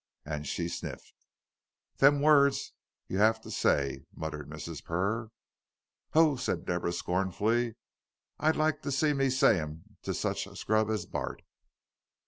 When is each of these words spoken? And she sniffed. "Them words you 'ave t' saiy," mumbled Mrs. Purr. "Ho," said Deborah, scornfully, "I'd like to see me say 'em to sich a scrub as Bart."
And 0.25 0.47
she 0.47 0.67
sniffed. 0.67 1.13
"Them 1.97 2.21
words 2.21 2.73
you 3.07 3.21
'ave 3.21 3.39
t' 3.43 3.49
saiy," 3.51 4.07
mumbled 4.15 4.47
Mrs. 4.49 4.83
Purr. 4.83 5.29
"Ho," 6.13 6.37
said 6.37 6.65
Deborah, 6.65 6.91
scornfully, 6.91 7.75
"I'd 8.39 8.55
like 8.55 8.81
to 8.81 8.91
see 8.91 9.13
me 9.13 9.29
say 9.29 9.59
'em 9.59 9.83
to 10.01 10.15
sich 10.15 10.47
a 10.47 10.55
scrub 10.55 10.89
as 10.89 11.05
Bart." 11.05 11.43